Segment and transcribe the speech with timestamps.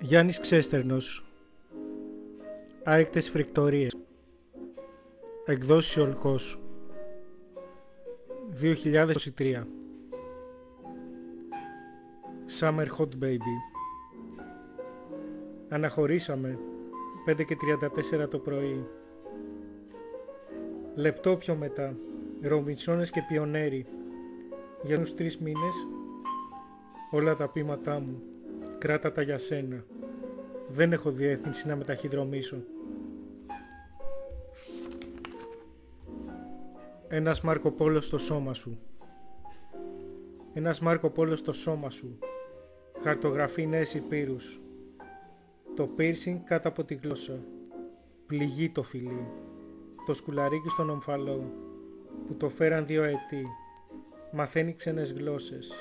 [0.00, 1.24] Γιάννης Ξέστερνος
[2.84, 3.96] Άρεκτες φρικτορίες
[5.44, 6.60] Εκδόσεις Ολκός
[8.60, 9.66] 2023
[12.60, 13.56] Summer Hot Baby.
[15.68, 16.58] Αναχωρήσαμε
[17.26, 17.56] 5 και
[18.22, 18.86] 34 το πρωί.
[20.94, 21.94] Λεπτό πιο μετά.
[22.42, 23.86] Ρομπινσόνες και πιονέρι
[24.82, 25.86] Για τους τρεις μήνες
[27.10, 28.22] Όλα τα πείματά μου.
[28.78, 29.84] Κράτα τα για σένα.
[30.68, 32.56] Δεν έχω διεύθυνση να μεταχυδρομήσω.
[37.08, 38.78] Ένας Μάρκο Πόλος στο σώμα σου.
[40.52, 42.18] Ένας Μάρκο Πόλος στο σώμα σου.
[43.02, 44.60] Χαρτογραφεί νέες υπήρους.
[45.76, 47.38] Το πίρσινγκ κάτω από τη γλώσσα.
[48.26, 49.26] Πληγεί το φιλί.
[50.06, 51.52] Το σκουλαρίκι στον ομφαλό
[52.26, 53.46] Που το φέραν δύο ετή.
[54.32, 55.74] Μαθαίνει ξένες γλώσσες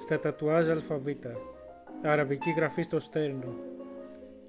[0.00, 1.36] Στα τατουάζ αλφαβήτα.
[2.02, 3.54] Αραβική γραφή στο στέρνο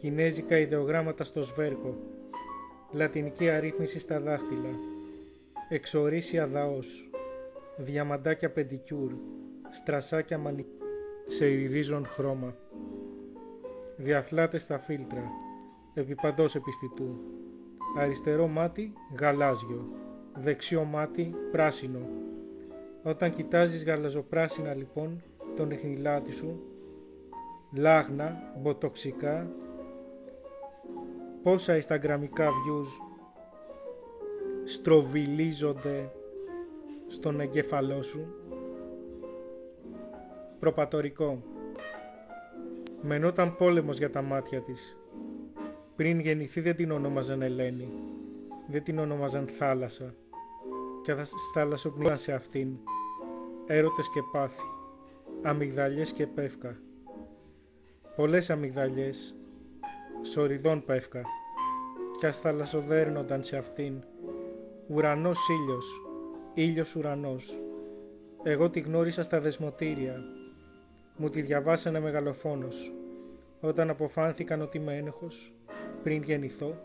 [0.02, 1.98] Κινέζικα ιδεογράμματα στο σβέρκο.
[2.92, 4.70] Λατινική αρρύθμιση στα δάχτυλα.
[5.70, 7.10] Εξορίσια δαός.
[7.78, 9.12] Διαμαντάκια πεντικιούρ.
[9.70, 10.66] Στρασάκια μανι...
[11.28, 12.56] Σε ειριδίζον χρώμα.
[13.98, 15.24] Διαφλάτες στα φίλτρα.
[15.94, 17.16] Επιπαντός επιστητού.
[17.98, 19.88] Αριστερό μάτι γαλάζιο.
[20.34, 22.10] Δεξιό μάτι πράσινο.
[23.04, 25.24] Όταν κοιτάζεις γαλαζοπράσινα λοιπόν
[25.56, 26.60] τον εχνηλάτη σου
[27.74, 29.50] Λάγνα, μποτοξικά
[31.44, 33.12] Πόσα ισταγραμμικά views
[34.64, 36.12] στροβιλίζονται
[37.08, 38.36] στον εγκέφαλό σου.
[40.60, 41.44] Προπατορικό.
[43.02, 44.98] Μενόταν πόλεμος για τα μάτια της.
[45.96, 47.88] Πριν γεννηθεί δεν την ονόμαζαν Ελένη.
[48.68, 50.16] Δεν την ονόμαζαν θάλασσα.
[51.02, 52.78] Και θα θάλασσοπνίγαν σε αυτήν.
[53.66, 54.81] Έρωτες και πάθη.
[55.44, 56.78] Αμυγδαλιές και πεύκα.
[58.16, 59.36] Πολλές αμυγδαλιές.
[60.22, 61.22] Σοριδών πεύκα.
[62.18, 64.04] Κι ας θαλασσοδέρνονταν σε αυτήν
[64.88, 66.02] Ουρανός ήλιος,
[66.54, 67.62] ήλιος ουρανός.
[68.44, 70.24] Εγώ τη γνώρισα στα δεσμοτήρια.
[71.18, 72.94] Μου τη διαβάσανε μεγαλοφόνος.
[73.60, 75.54] Όταν αποφάνθηκαν ότι είμαι ένοχος,
[76.04, 76.76] πριν γεννηθώ,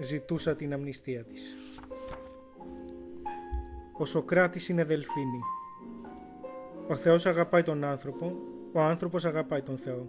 [0.00, 1.54] ζητούσα την αμνηστία της.
[3.98, 5.40] Ο Σοκράτης είναι δελφίνη.
[6.90, 8.36] Ο Θεός αγαπάει τον άνθρωπο,
[8.72, 10.08] ο άνθρωπος αγαπάει τον Θεό.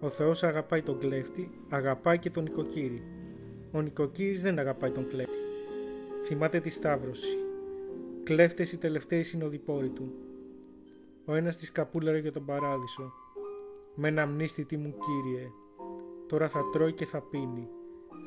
[0.00, 3.02] Ο Θεός αγαπάει τον κλέφτη, αγαπάει και τον νοικοκύρη.
[3.72, 5.38] Ο νοικοκύρης δεν αγαπάει τον κλέφτη.
[6.24, 7.36] Θυμάται τη Σταύρωση.
[8.24, 10.12] Κλέφτες οι τελευταίοι συνοδοιπόροι του.
[11.24, 13.12] Ο ένας της καπούλαρε για τον παράδεισο.
[13.94, 15.46] Με ένα μνήστη μου κύριε.
[16.28, 17.68] Τώρα θα τρώει και θα πίνει,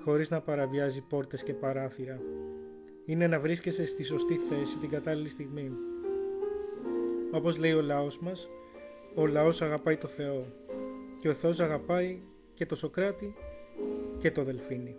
[0.03, 2.19] χωρίς να παραβιάζει πόρτες και παράθυρα.
[3.05, 5.71] Είναι να βρίσκεσαι στη σωστή θέση την κατάλληλη στιγμή.
[7.31, 8.47] Όπως λέει ο λαός μας,
[9.15, 10.45] ο λαός αγαπάει το Θεό
[11.21, 12.19] και ο Θεός αγαπάει
[12.53, 13.33] και το Σοκράτη
[14.19, 14.95] και το Δελφίνι.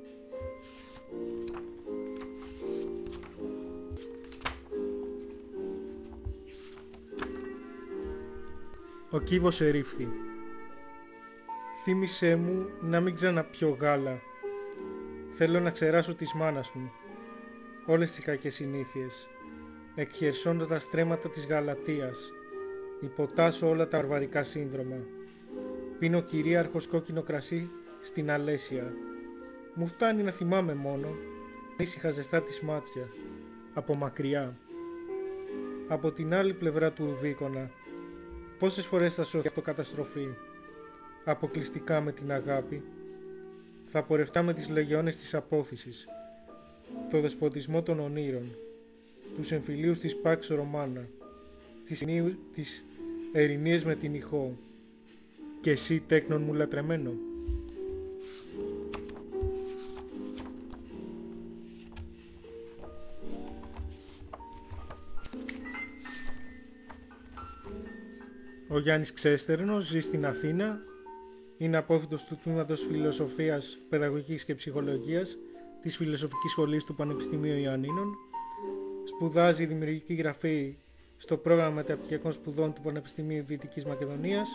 [9.11, 10.09] Ο κύβος ερήφθη.
[11.85, 14.21] Θύμησέ μου να μην ξαναπιω γάλα.
[15.31, 16.91] Θέλω να ξεράσω της μάνας μου.
[17.87, 19.29] Όλες τις κακές συνήθειες.
[19.95, 22.33] Εκχερσώνω τα στρέμματα της Γαλατίας.
[23.01, 24.97] Υποτάσω όλα τα αρβαρικά σύνδρομα.
[25.99, 27.69] Πίνω κυρίαρχος κόκκινο κρασί
[28.03, 28.93] στην Αλέσια.
[29.75, 31.09] Μου φτάνει να θυμάμαι μόνο.
[31.77, 33.09] Ήσυχα ζεστά της μάτια.
[33.75, 34.57] Από μακριά.
[35.89, 37.71] Από την άλλη πλευρά του Ρουβίκονα
[38.63, 40.29] Πόσες φορές θα σώθει αυτοκαταστροφή,
[41.25, 42.83] αποκλειστικά με την αγάπη,
[43.91, 46.07] θα πορευτάμε τις λεγιώνες της απόθυσης,
[47.11, 48.55] το δεσποτισμό των ονείρων,
[49.37, 51.09] τους εμφυλίους της Πάξ Ρωμάνα,
[51.85, 52.05] τις,
[52.55, 52.85] τις
[53.33, 54.57] ερηνίες με την ηχό,
[55.61, 57.13] και εσύ τέκνον μου λατρεμένο.
[68.69, 70.81] Ο Γιάννης Ξέστερνος ζει στην Αθήνα.
[71.59, 75.37] Είναι απόφυτος του τμήματος Φιλοσοφίας, Παιδαγωγικής και Ψυχολογίας
[75.81, 78.17] της Φιλοσοφικής Σχολής του Πανεπιστημίου Ιωαννίνων.
[79.23, 80.75] Σπουδάζει δημιουργική γραφή
[81.17, 84.49] στο πρόγραμμα μεταπτυχιακών σπουδών του Πανεπιστημίου Δυτικής Μακεδονίας.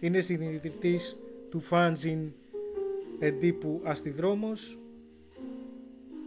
[0.00, 1.16] Είναι συνειδητής
[1.50, 2.32] του φάντζιν
[3.18, 4.78] εντύπου Αστιδρόμος.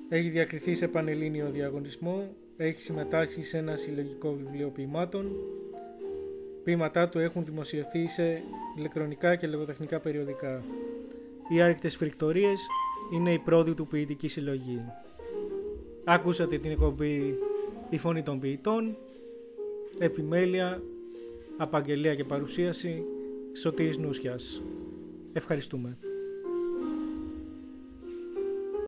[0.09, 2.35] Έχει διακριθεί σε πανελλήνιο διαγωνισμό.
[2.57, 5.31] Έχει συμμετάσχει σε ένα συλλογικό βιβλίο ποιημάτων
[6.63, 8.41] ποίηματά του έχουν δημοσιευθεί σε
[8.77, 10.63] ηλεκτρονικά και λογοτεχνικά περιοδικά.
[11.49, 12.67] Οι άρρηκτες φρικτορίες
[13.13, 14.81] είναι η πρώτη του ποιητική συλλογή.
[16.05, 17.35] Άκουσατε την εκπομπή
[17.89, 18.97] «Η Φωνή των Ποιητών»,
[19.99, 20.81] επιμέλεια
[21.57, 23.03] Απαγγελία και παρουσίαση
[23.53, 24.61] Σωτήρης Νούσιας.
[25.33, 25.97] Ευχαριστούμε.